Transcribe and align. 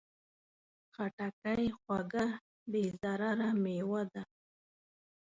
خټکی 0.93 1.67
خوږه، 1.79 2.25
بې 2.71 2.83
ضرره 2.99 3.49
مېوه 3.63 4.01
ده. 4.13 4.23